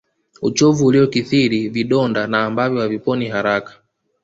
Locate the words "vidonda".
1.69-2.27